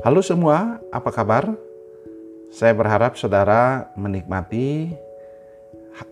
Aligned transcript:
Halo 0.00 0.24
semua, 0.24 0.80
apa 0.88 1.12
kabar? 1.12 1.52
Saya 2.48 2.72
berharap 2.72 3.20
saudara 3.20 3.92
menikmati 4.00 4.96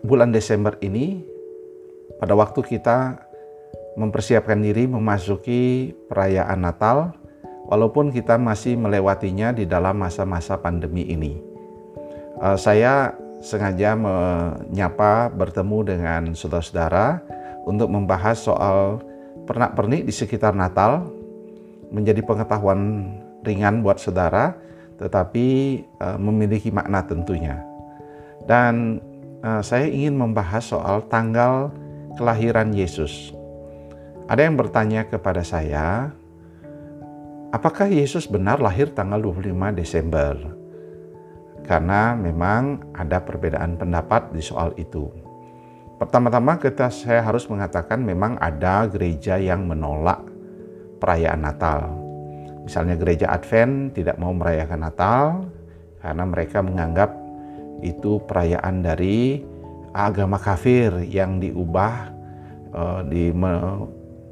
bulan 0.05 0.29
Desember 0.29 0.77
ini 0.85 1.25
pada 2.21 2.37
waktu 2.37 2.61
kita 2.61 3.17
mempersiapkan 3.97 4.61
diri 4.61 4.85
memasuki 4.85 5.89
perayaan 6.05 6.61
Natal 6.61 7.17
walaupun 7.65 8.13
kita 8.13 8.37
masih 8.37 8.77
melewatinya 8.77 9.57
di 9.57 9.65
dalam 9.65 9.97
masa-masa 9.97 10.61
pandemi 10.61 11.09
ini. 11.09 11.41
Uh, 12.37 12.61
saya 12.61 13.17
sengaja 13.41 13.97
menyapa 13.97 15.33
bertemu 15.33 15.97
dengan 15.97 16.21
saudara-saudara 16.37 17.25
untuk 17.65 17.89
membahas 17.89 18.37
soal 18.37 19.01
pernak-pernik 19.49 20.05
di 20.05 20.13
sekitar 20.13 20.53
Natal 20.53 21.09
menjadi 21.89 22.21
pengetahuan 22.21 23.09
ringan 23.43 23.81
buat 23.85 23.99
saudara, 23.99 24.55
tetapi 24.99 25.47
uh, 25.99 26.17
memiliki 26.19 26.69
makna 26.69 27.03
tentunya. 27.07 27.63
Dan 28.43 28.99
uh, 29.43 29.63
saya 29.63 29.87
ingin 29.87 30.19
membahas 30.19 30.67
soal 30.67 31.07
tanggal 31.07 31.71
kelahiran 32.19 32.75
Yesus. 32.75 33.31
Ada 34.29 34.45
yang 34.45 34.59
bertanya 34.59 35.07
kepada 35.07 35.41
saya, 35.41 36.11
apakah 37.49 37.89
Yesus 37.89 38.29
benar 38.29 38.61
lahir 38.61 38.91
tanggal 38.91 39.17
25 39.17 39.73
Desember? 39.73 40.35
Karena 41.65 42.17
memang 42.17 42.93
ada 42.93 43.21
perbedaan 43.21 43.77
pendapat 43.77 44.33
di 44.33 44.41
soal 44.41 44.73
itu. 44.77 45.09
Pertama-tama 45.97 46.55
kita 46.55 46.87
saya 46.89 47.19
harus 47.19 47.45
mengatakan 47.51 47.99
memang 47.99 48.39
ada 48.39 48.87
gereja 48.87 49.35
yang 49.35 49.67
menolak 49.67 50.23
perayaan 50.97 51.43
Natal 51.43 52.08
Misalnya 52.69 53.01
gereja 53.01 53.33
Advent 53.33 53.97
tidak 53.97 54.21
mau 54.21 54.29
merayakan 54.29 54.85
Natal 54.85 55.49
karena 56.05 56.21
mereka 56.29 56.61
menganggap 56.61 57.09
itu 57.81 58.21
perayaan 58.29 58.85
dari 58.85 59.41
agama 59.89 60.37
kafir 60.37 61.01
yang 61.01 61.41
diubah 61.41 62.13
uh, 62.69 63.01
di 63.09 63.33
me, 63.33 63.57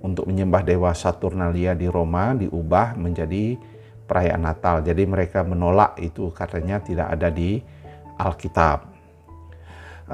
untuk 0.06 0.30
menyembah 0.30 0.62
dewa 0.62 0.94
Saturnalia 0.94 1.74
di 1.74 1.90
Roma 1.90 2.38
diubah 2.38 2.94
menjadi 2.94 3.58
perayaan 4.06 4.46
Natal. 4.46 4.86
Jadi 4.86 5.02
mereka 5.10 5.42
menolak 5.42 5.98
itu 5.98 6.30
katanya 6.30 6.78
tidak 6.78 7.18
ada 7.18 7.34
di 7.34 7.58
Alkitab. 8.22 8.86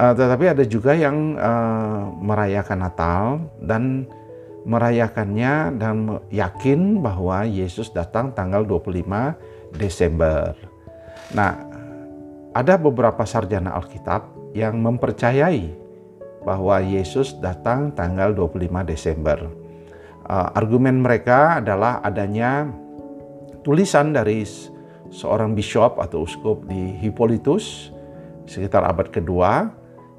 Uh, 0.00 0.16
tetapi 0.16 0.48
ada 0.48 0.64
juga 0.64 0.96
yang 0.96 1.36
uh, 1.36 2.08
merayakan 2.24 2.88
Natal 2.88 3.52
dan 3.60 4.08
merayakannya 4.64 5.76
dan 5.76 6.24
yakin 6.32 7.04
bahwa 7.04 7.44
Yesus 7.44 7.92
datang 7.92 8.32
tanggal 8.32 8.64
25 8.64 9.76
Desember. 9.76 10.56
Nah, 11.36 11.52
ada 12.56 12.74
beberapa 12.80 13.28
sarjana 13.28 13.76
Alkitab 13.76 14.54
yang 14.56 14.80
mempercayai 14.80 15.74
bahwa 16.44 16.80
Yesus 16.80 17.36
datang 17.40 17.92
tanggal 17.92 18.32
25 18.32 18.84
Desember. 18.88 19.38
Uh, 20.24 20.48
argumen 20.56 21.04
mereka 21.04 21.60
adalah 21.60 22.00
adanya 22.00 22.68
tulisan 23.60 24.16
dari 24.16 24.44
seorang 25.12 25.52
bishop 25.52 26.00
atau 26.00 26.24
uskup 26.24 26.64
di 26.64 26.96
Hippolytus 27.00 27.92
sekitar 28.48 28.84
abad 28.84 29.08
kedua 29.12 29.72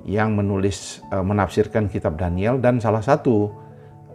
yang 0.05 0.37
menulis 0.37 1.01
uh, 1.09 1.25
menafsirkan 1.25 1.89
kitab 1.89 2.17
Daniel 2.21 2.61
dan 2.61 2.77
salah 2.77 3.01
satu 3.01 3.64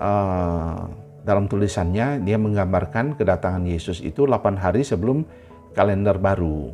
uh, 0.00 0.88
dalam 1.22 1.46
tulisannya 1.46 2.24
dia 2.24 2.40
menggambarkan 2.40 3.14
kedatangan 3.14 3.62
Yesus 3.68 4.00
itu 4.00 4.24
8 4.24 4.56
hari 4.56 4.82
sebelum 4.82 5.22
kalender 5.76 6.16
baru. 6.16 6.72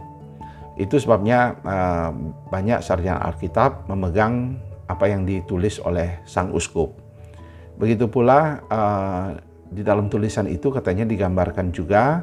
Itu 0.78 0.96
sebabnya 1.02 1.58
uh, 1.66 2.10
banyak 2.48 2.80
sarjana 2.80 3.26
Alkitab 3.26 3.90
memegang 3.90 4.56
apa 4.86 5.10
yang 5.10 5.26
ditulis 5.26 5.82
oleh 5.82 6.22
sang 6.24 6.54
uskup. 6.54 6.94
Begitu 7.76 8.06
pula 8.08 8.62
uh, 8.70 9.36
di 9.68 9.82
dalam 9.82 10.06
tulisan 10.06 10.46
itu 10.46 10.70
katanya 10.70 11.04
digambarkan 11.04 11.74
juga 11.74 12.22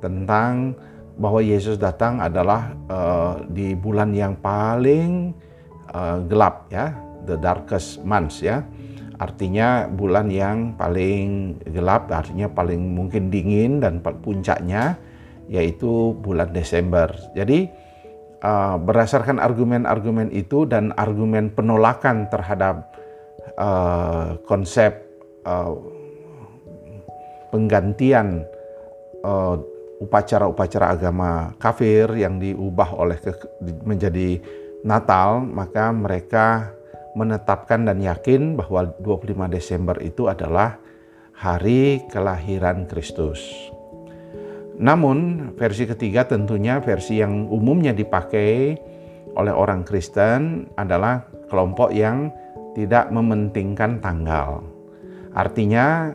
tentang 0.00 0.72
bahwa 1.18 1.42
Yesus 1.42 1.76
datang 1.76 2.22
adalah 2.22 2.72
uh, 2.88 3.34
di 3.50 3.74
bulan 3.74 4.14
yang 4.14 4.38
paling 4.38 5.34
uh, 5.90 6.22
gelap 6.30 6.70
ya, 6.70 6.94
the 7.26 7.34
darkest 7.36 8.00
months 8.06 8.40
ya 8.40 8.62
artinya 9.18 9.90
bulan 9.90 10.30
yang 10.30 10.78
paling 10.78 11.58
gelap, 11.66 12.06
artinya 12.14 12.46
paling 12.46 12.78
mungkin 12.94 13.28
dingin 13.34 13.82
dan 13.82 13.98
puncaknya 14.00 14.94
yaitu 15.50 16.14
bulan 16.22 16.54
Desember. 16.54 17.10
Jadi 17.34 17.66
uh, 18.44 18.76
berdasarkan 18.78 19.42
argumen-argumen 19.42 20.30
itu 20.30 20.68
dan 20.68 20.94
argumen 20.94 21.50
penolakan 21.50 22.30
terhadap 22.30 22.94
uh, 23.58 24.38
konsep 24.46 25.02
uh, 25.44 25.74
penggantian 27.50 28.44
upacara-upacara 29.98 30.94
agama 30.94 31.52
kafir 31.58 32.06
yang 32.14 32.38
diubah 32.38 32.94
oleh 32.94 33.18
ke, 33.18 33.34
menjadi 33.82 34.38
Natal, 34.86 35.42
maka 35.42 35.90
mereka 35.90 36.70
menetapkan 37.18 37.82
dan 37.82 37.98
yakin 37.98 38.54
bahwa 38.54 38.94
25 39.02 39.50
Desember 39.50 39.98
itu 39.98 40.30
adalah 40.30 40.78
hari 41.34 42.06
kelahiran 42.06 42.86
Kristus. 42.86 43.42
Namun 44.78 45.50
versi 45.58 45.90
ketiga 45.90 46.22
tentunya 46.30 46.78
versi 46.78 47.18
yang 47.18 47.50
umumnya 47.50 47.90
dipakai 47.90 48.78
oleh 49.34 49.54
orang 49.54 49.82
Kristen 49.82 50.70
adalah 50.78 51.26
kelompok 51.50 51.90
yang 51.90 52.30
tidak 52.78 53.10
mementingkan 53.10 53.98
tanggal. 53.98 54.62
Artinya 55.34 56.14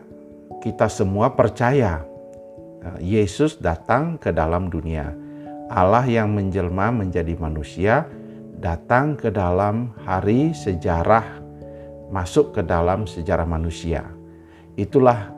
kita 0.63 0.87
semua 0.87 1.35
percaya 1.35 2.07
eh, 2.79 2.99
Yesus 3.03 3.59
datang 3.59 4.15
ke 4.15 4.31
dalam 4.31 4.71
dunia. 4.71 5.11
Allah 5.67 6.07
yang 6.07 6.31
menjelma 6.31 6.91
menjadi 6.95 7.35
manusia 7.35 8.07
datang 8.63 9.19
ke 9.19 9.27
dalam 9.27 9.91
hari 10.07 10.55
sejarah, 10.55 11.43
masuk 12.07 12.55
ke 12.55 12.61
dalam 12.63 13.03
sejarah 13.03 13.43
manusia. 13.43 14.07
Itulah 14.79 15.35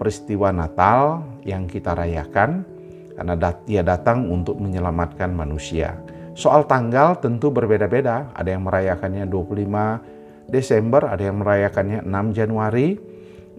peristiwa 0.00 0.48
Natal 0.48 1.20
yang 1.44 1.68
kita 1.68 1.92
rayakan 1.92 2.64
karena 3.12 3.36
dia 3.68 3.84
datang 3.84 4.24
untuk 4.32 4.56
menyelamatkan 4.56 5.36
manusia. 5.36 6.00
Soal 6.32 6.64
tanggal 6.64 7.20
tentu 7.20 7.52
berbeda-beda, 7.52 8.32
ada 8.32 8.48
yang 8.48 8.64
merayakannya 8.64 9.28
25 9.28 10.48
Desember, 10.48 11.04
ada 11.04 11.28
yang 11.28 11.44
merayakannya 11.44 12.08
6 12.08 12.32
Januari, 12.32 12.96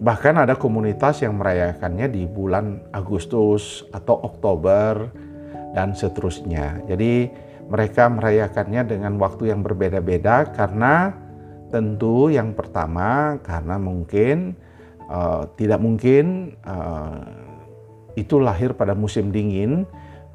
bahkan 0.02 0.42
ada 0.42 0.58
komunitas 0.58 1.22
yang 1.22 1.38
merayakannya 1.38 2.10
di 2.10 2.26
bulan 2.26 2.82
Agustus 2.90 3.86
atau 3.94 4.18
Oktober 4.26 5.06
dan 5.70 5.94
seterusnya. 5.94 6.82
Jadi 6.90 7.30
mereka 7.68 8.12
merayakannya 8.12 8.82
dengan 8.84 9.16
waktu 9.16 9.52
yang 9.52 9.64
berbeda-beda 9.64 10.52
karena 10.52 11.16
tentu 11.72 12.30
yang 12.30 12.54
pertama 12.54 13.40
karena 13.42 13.80
mungkin 13.80 14.54
uh, 15.08 15.48
tidak 15.58 15.80
mungkin 15.80 16.54
uh, 16.62 17.24
itu 18.14 18.38
lahir 18.38 18.78
pada 18.78 18.94
musim 18.94 19.34
dingin 19.34 19.82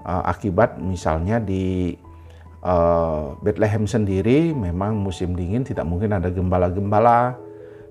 uh, 0.03 0.23
akibat 0.28 0.81
misalnya 0.81 1.39
di 1.39 1.95
uh, 2.66 3.39
Bethlehem 3.39 3.88
sendiri 3.88 4.51
memang 4.51 5.00
musim 5.00 5.31
dingin 5.38 5.63
tidak 5.63 5.88
mungkin 5.88 6.12
ada 6.12 6.28
gembala-gembala 6.28 7.39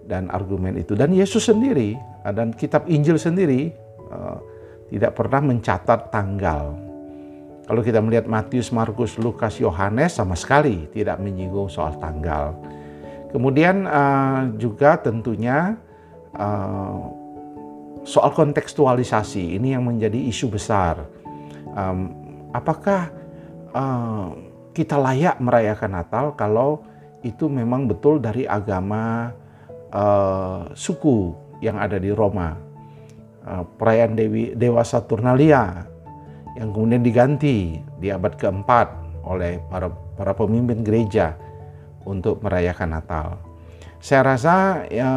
dan 0.09 0.29
argumen 0.33 0.77
itu. 0.81 0.97
Dan 0.97 1.13
Yesus 1.13 1.49
sendiri 1.49 1.97
dan 2.25 2.53
kitab 2.53 2.85
Injil 2.89 3.17
sendiri 3.17 3.73
uh, 4.13 4.41
tidak 4.89 5.17
pernah 5.17 5.41
mencatat 5.45 6.13
tanggal 6.13 6.88
kalau 7.69 7.85
kita 7.85 8.01
melihat 8.01 8.25
Matius, 8.25 8.73
Markus, 8.73 9.21
Lukas, 9.21 9.61
Yohanes 9.61 10.17
sama 10.17 10.33
sekali 10.33 10.89
tidak 10.89 11.21
menyinggung 11.21 11.69
soal 11.69 12.01
tanggal. 12.01 12.57
Kemudian 13.29 13.85
uh, 13.85 14.49
juga 14.57 14.97
tentunya 14.97 15.77
uh, 16.33 17.13
soal 18.09 18.33
kontekstualisasi 18.33 19.61
ini 19.61 19.77
yang 19.77 19.85
menjadi 19.85 20.17
isu 20.17 20.49
besar. 20.49 21.05
Um, 21.77 22.17
apakah 22.57 23.13
uh, 23.77 24.33
kita 24.73 24.97
layak 24.97 25.37
merayakan 25.37 25.93
Natal 25.93 26.33
kalau 26.41 26.81
itu 27.21 27.53
memang 27.53 27.85
betul 27.85 28.17
dari 28.17 28.49
agama 28.49 29.37
uh, 29.93 30.73
suku 30.73 31.37
yang 31.61 31.77
ada 31.77 32.01
di 32.01 32.09
Roma? 32.17 32.57
Uh, 33.45 33.69
perayaan 33.77 34.17
Dewi 34.17 34.57
Dewa 34.57 34.81
Saturnalia 34.89 35.88
yang 36.59 36.75
kemudian 36.75 37.07
diganti 37.07 37.79
di 38.03 38.11
abad 38.11 38.35
keempat 38.35 38.91
oleh 39.23 39.63
para 39.71 39.87
para 40.19 40.35
pemimpin 40.35 40.83
gereja 40.83 41.39
untuk 42.03 42.43
merayakan 42.43 42.99
Natal. 42.99 43.39
Saya 44.03 44.35
rasa 44.35 44.87
ya, 44.91 45.11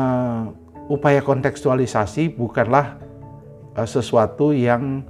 upaya 0.86 1.26
kontekstualisasi 1.26 2.38
bukanlah 2.38 3.02
uh, 3.74 3.88
sesuatu 3.90 4.54
yang 4.54 5.02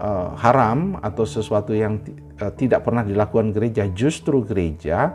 uh, 0.00 0.32
haram 0.40 0.96
atau 1.04 1.28
sesuatu 1.28 1.76
yang 1.76 2.00
uh, 2.40 2.52
tidak 2.56 2.88
pernah 2.88 3.04
dilakukan 3.04 3.52
gereja, 3.52 3.84
justru 3.92 4.40
gereja 4.44 5.12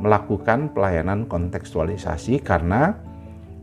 melakukan 0.00 0.72
pelayanan 0.72 1.24
kontekstualisasi 1.24 2.44
karena 2.44 2.96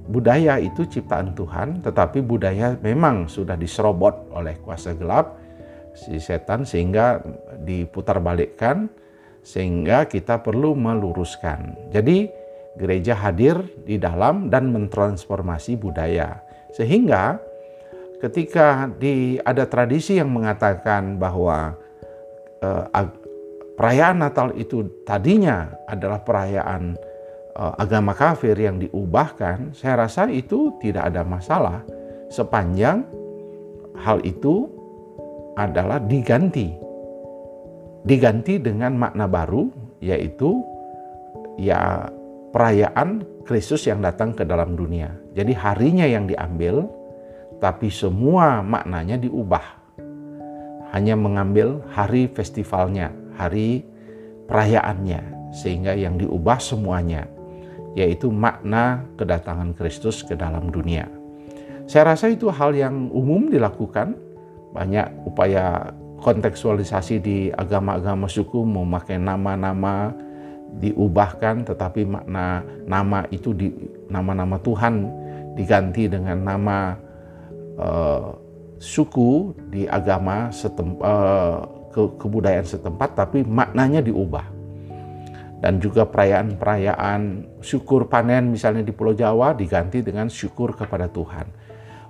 budaya 0.10 0.58
itu 0.58 0.86
ciptaan 0.86 1.38
Tuhan, 1.38 1.86
tetapi 1.86 2.26
budaya 2.26 2.76
memang 2.82 3.30
sudah 3.30 3.54
diserobot 3.54 4.34
oleh 4.34 4.58
kuasa 4.62 4.98
gelap 4.98 5.43
si 5.94 6.18
setan 6.18 6.66
sehingga 6.66 7.22
diputarbalikkan 7.62 8.90
sehingga 9.44 10.08
kita 10.08 10.40
perlu 10.42 10.74
meluruskan. 10.74 11.92
Jadi 11.92 12.32
gereja 12.74 13.14
hadir 13.14 13.60
di 13.86 14.02
dalam 14.02 14.50
dan 14.50 14.74
mentransformasi 14.74 15.78
budaya. 15.78 16.42
Sehingga 16.74 17.38
ketika 18.18 18.90
di 18.98 19.38
ada 19.44 19.70
tradisi 19.70 20.18
yang 20.18 20.34
mengatakan 20.34 21.22
bahwa 21.22 21.78
eh, 22.64 23.08
perayaan 23.78 24.24
Natal 24.24 24.56
itu 24.58 25.04
tadinya 25.06 25.70
adalah 25.86 26.24
perayaan 26.24 26.98
eh, 27.54 27.74
agama 27.78 28.18
kafir 28.18 28.58
yang 28.58 28.82
diubahkan, 28.82 29.78
saya 29.78 30.08
rasa 30.08 30.26
itu 30.32 30.74
tidak 30.82 31.14
ada 31.14 31.22
masalah 31.22 31.86
sepanjang 32.34 33.06
hal 34.02 34.18
itu 34.26 34.66
adalah 35.58 36.02
diganti. 36.02 36.74
Diganti 38.04 38.60
dengan 38.60 39.00
makna 39.00 39.30
baru 39.30 39.70
yaitu 40.04 40.60
ya 41.56 42.12
perayaan 42.52 43.24
Kristus 43.48 43.88
yang 43.88 44.04
datang 44.04 44.36
ke 44.36 44.44
dalam 44.44 44.76
dunia. 44.76 45.14
Jadi 45.34 45.56
harinya 45.56 46.04
yang 46.04 46.28
diambil 46.28 46.84
tapi 47.64 47.88
semua 47.88 48.60
maknanya 48.60 49.16
diubah. 49.16 49.82
Hanya 50.94 51.18
mengambil 51.18 51.82
hari 51.90 52.30
festivalnya, 52.30 53.10
hari 53.40 53.82
perayaannya 54.46 55.54
sehingga 55.56 55.98
yang 55.98 56.20
diubah 56.20 56.60
semuanya 56.60 57.26
yaitu 57.94 58.34
makna 58.34 59.06
kedatangan 59.18 59.78
Kristus 59.78 60.26
ke 60.26 60.34
dalam 60.34 60.74
dunia. 60.74 61.06
Saya 61.86 62.16
rasa 62.16 62.30
itu 62.32 62.50
hal 62.50 62.74
yang 62.74 63.14
umum 63.14 63.54
dilakukan 63.54 64.18
banyak 64.74 65.06
upaya 65.30 65.94
kontekstualisasi 66.20 67.16
di 67.22 67.38
agama-agama 67.54 68.26
suku 68.26 68.66
memakai 68.66 69.22
nama-nama 69.22 70.10
diubahkan 70.82 71.70
tetapi 71.70 72.02
makna 72.10 72.66
nama 72.90 73.22
itu 73.30 73.54
di 73.54 73.70
nama-nama 74.10 74.58
Tuhan 74.58 75.06
diganti 75.54 76.10
dengan 76.10 76.42
nama 76.42 76.98
uh, 77.78 78.34
suku 78.82 79.54
di 79.70 79.86
agama 79.86 80.50
setem, 80.50 80.98
uh, 80.98 81.62
ke, 81.94 82.02
kebudayaan 82.18 82.66
setempat 82.66 83.14
tapi 83.14 83.46
maknanya 83.46 84.02
diubah. 84.02 84.50
Dan 85.64 85.80
juga 85.80 86.04
perayaan-perayaan 86.04 87.48
syukur 87.64 88.12
panen 88.12 88.52
misalnya 88.52 88.84
di 88.84 88.92
Pulau 88.92 89.16
Jawa 89.16 89.56
diganti 89.56 90.04
dengan 90.04 90.28
syukur 90.28 90.76
kepada 90.76 91.08
Tuhan 91.08 91.48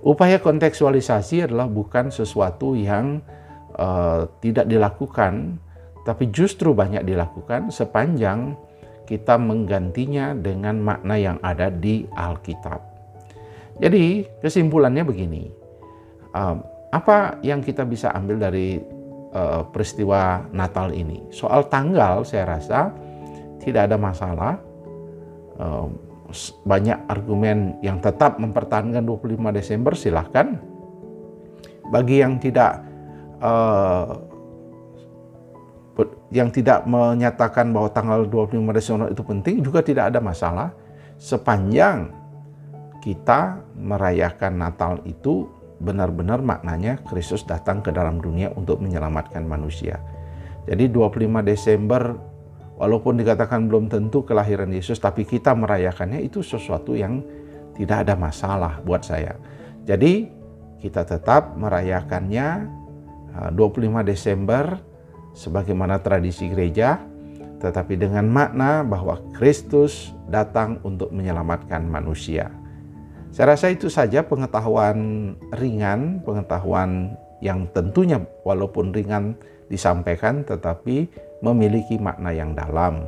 Upaya 0.03 0.35
kontekstualisasi 0.43 1.47
adalah 1.47 1.71
bukan 1.71 2.11
sesuatu 2.11 2.75
yang 2.75 3.23
uh, 3.79 4.27
tidak 4.43 4.67
dilakukan, 4.67 5.63
tapi 6.03 6.27
justru 6.27 6.75
banyak 6.75 7.07
dilakukan 7.07 7.71
sepanjang 7.71 8.59
kita 9.07 9.39
menggantinya 9.39 10.35
dengan 10.35 10.83
makna 10.83 11.15
yang 11.15 11.37
ada 11.39 11.71
di 11.71 12.03
Alkitab. 12.11 12.83
Jadi 13.79 14.27
kesimpulannya 14.43 15.07
begini, 15.07 15.47
uh, 16.35 16.59
apa 16.91 17.39
yang 17.39 17.63
kita 17.63 17.87
bisa 17.87 18.11
ambil 18.11 18.43
dari 18.43 18.83
uh, 19.31 19.63
peristiwa 19.71 20.43
Natal 20.51 20.91
ini? 20.91 21.23
Soal 21.31 21.71
tanggal 21.71 22.27
saya 22.27 22.59
rasa 22.59 22.91
tidak 23.63 23.87
ada 23.87 23.95
masalah. 23.95 24.59
Uh, 25.55 25.87
banyak 26.65 26.97
argumen 27.07 27.77
yang 27.85 28.01
tetap 28.01 28.41
mempertahankan 28.41 29.05
25 29.05 29.39
Desember 29.53 29.93
silahkan. 29.93 30.59
Bagi 31.89 32.25
yang 32.25 32.41
tidak 32.41 32.81
uh, 33.43 34.33
yang 36.33 36.49
tidak 36.49 36.89
menyatakan 36.89 37.69
bahwa 37.69 37.89
tanggal 37.93 38.25
25 38.25 38.57
Desember 38.73 39.07
itu 39.13 39.21
penting 39.21 39.55
juga 39.61 39.85
tidak 39.85 40.09
ada 40.09 40.17
masalah 40.17 40.73
sepanjang 41.21 42.09
kita 43.05 43.61
merayakan 43.77 44.57
Natal 44.57 44.97
itu 45.05 45.45
benar-benar 45.77 46.39
maknanya 46.39 46.97
Kristus 47.05 47.43
datang 47.43 47.83
ke 47.83 47.91
dalam 47.91 48.17
dunia 48.23 48.49
untuk 48.55 48.79
menyelamatkan 48.79 49.43
manusia. 49.43 49.99
Jadi 50.63 50.87
25 50.87 51.43
Desember 51.43 52.15
Walaupun 52.73 53.21
dikatakan 53.21 53.69
belum 53.69 53.85
tentu 53.87 54.25
kelahiran 54.25 54.73
Yesus, 54.73 54.97
tapi 54.97 55.29
kita 55.29 55.53
merayakannya 55.53 56.25
itu 56.25 56.41
sesuatu 56.41 56.97
yang 56.97 57.21
tidak 57.77 58.05
ada 58.07 58.17
masalah 58.17 58.81
buat 58.81 59.05
saya. 59.05 59.37
Jadi 59.85 60.29
kita 60.81 61.05
tetap 61.05 61.53
merayakannya 61.53 62.67
25 63.53 63.53
uh, 63.53 64.03
Desember 64.05 64.63
sebagaimana 65.37 66.01
tradisi 66.01 66.49
gereja, 66.49 67.01
tetapi 67.61 67.95
dengan 67.95 68.25
makna 68.29 68.81
bahwa 68.81 69.21
Kristus 69.37 70.13
datang 70.29 70.81
untuk 70.81 71.13
menyelamatkan 71.13 71.85
manusia. 71.85 72.51
Saya 73.33 73.57
rasa 73.57 73.73
itu 73.73 73.89
saja 73.89 74.21
pengetahuan 74.21 75.33
ringan, 75.57 76.21
pengetahuan 76.21 77.17
yang 77.41 77.65
tentunya 77.73 78.21
walaupun 78.45 78.93
ringan 78.93 79.33
disampaikan 79.73 80.45
tetapi 80.45 81.09
memiliki 81.43 81.99
makna 81.99 82.31
yang 82.31 82.55
dalam. 82.55 83.03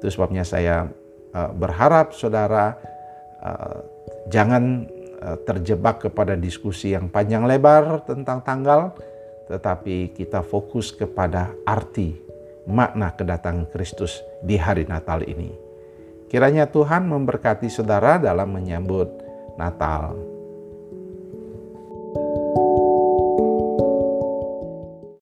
Itu 0.00 0.08
sebabnya 0.08 0.42
saya 0.42 0.88
uh, 1.36 1.52
berharap 1.52 2.16
saudara 2.16 2.72
uh, 3.44 3.84
jangan 4.32 4.88
uh, 5.20 5.36
terjebak 5.44 6.08
kepada 6.08 6.32
diskusi 6.34 6.96
yang 6.96 7.12
panjang 7.12 7.44
lebar 7.44 8.00
tentang 8.08 8.40
tanggal, 8.40 8.96
tetapi 9.52 10.16
kita 10.16 10.40
fokus 10.40 10.90
kepada 10.90 11.52
arti 11.68 12.16
makna 12.66 13.12
kedatangan 13.14 13.68
Kristus 13.70 14.24
di 14.42 14.56
hari 14.56 14.88
Natal 14.88 15.22
ini. 15.22 15.52
Kiranya 16.26 16.66
Tuhan 16.66 17.06
memberkati 17.06 17.70
saudara 17.70 18.18
dalam 18.18 18.50
menyambut 18.50 19.06
Natal. 19.54 20.35